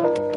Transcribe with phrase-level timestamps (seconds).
[0.00, 0.29] The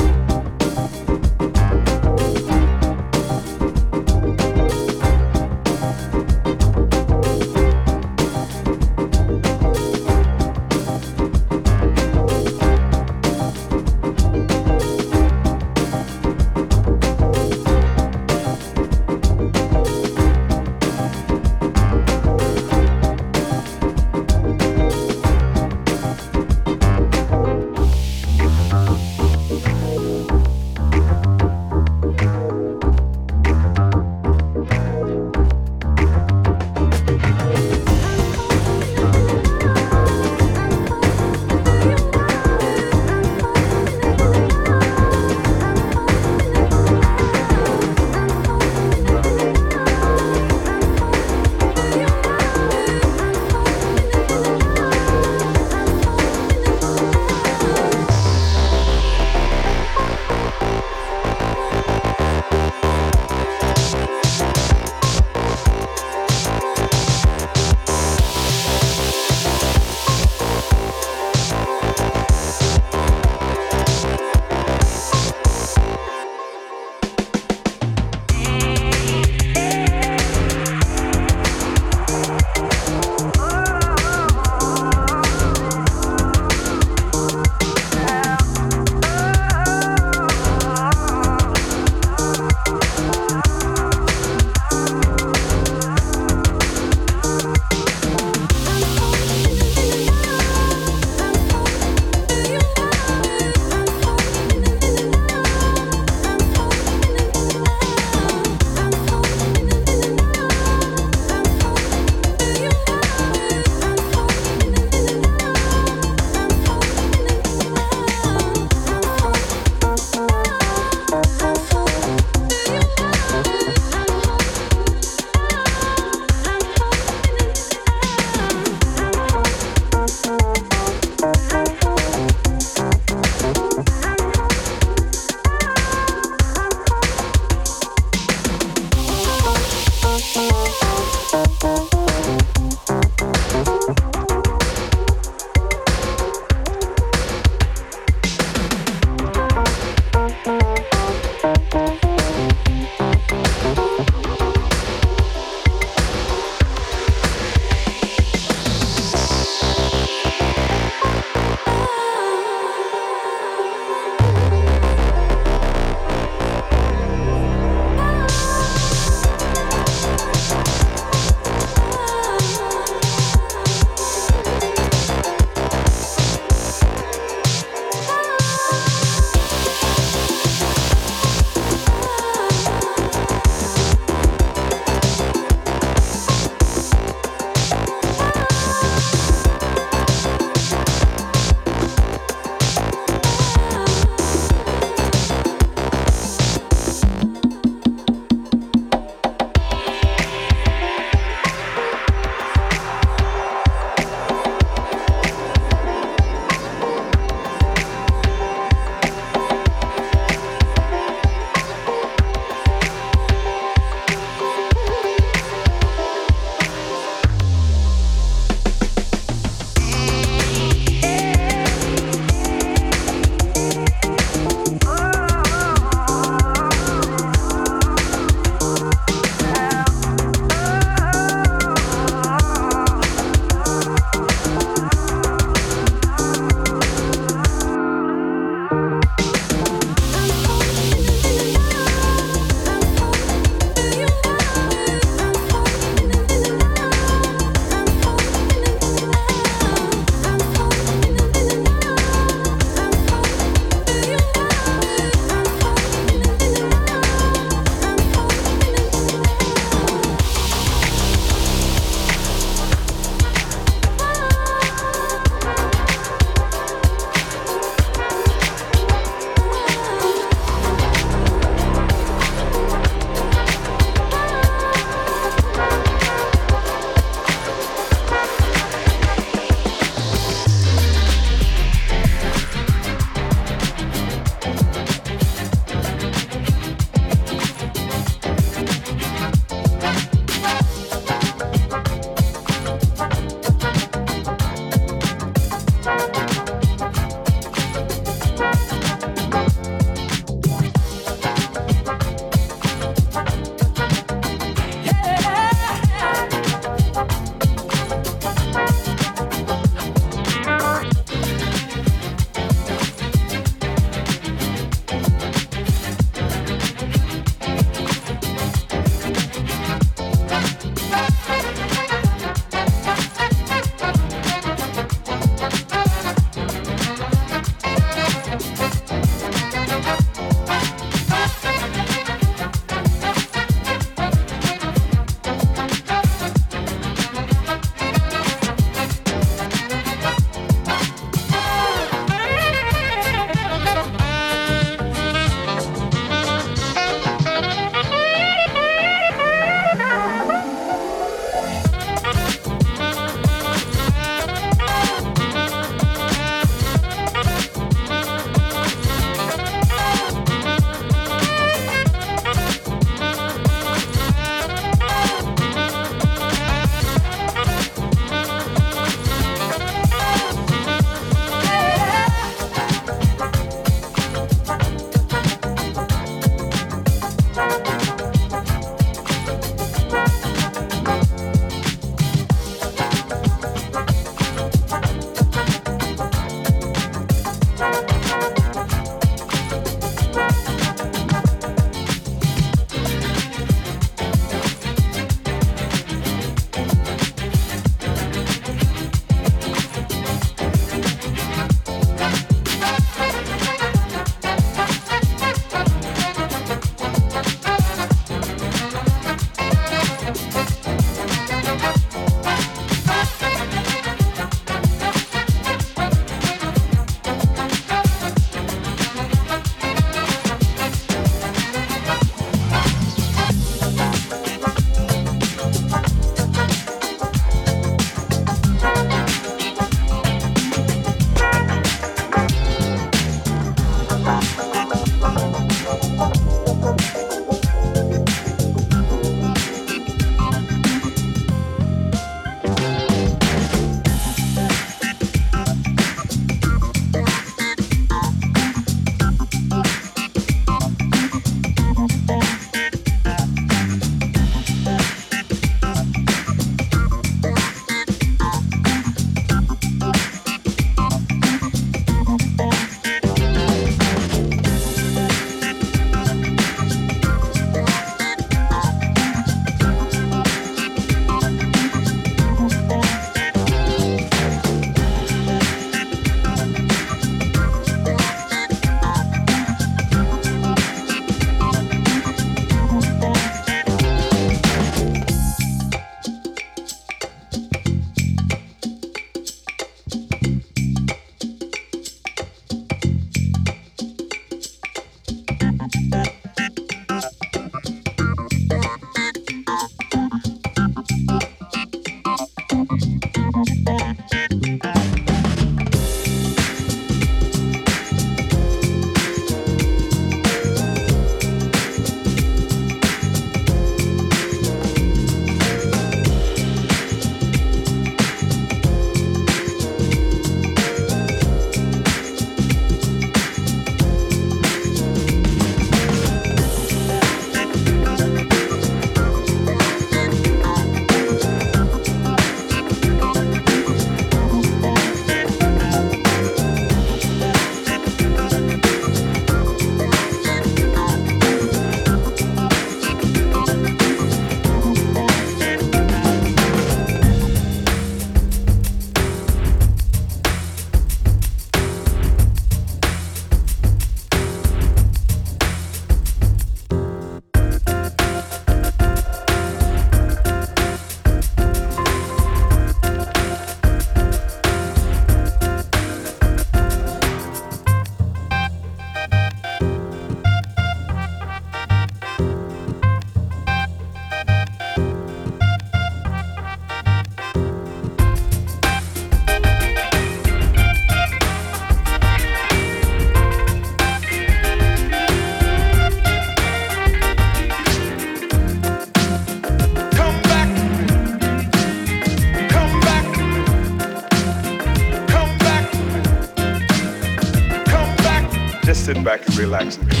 [599.31, 600.00] Just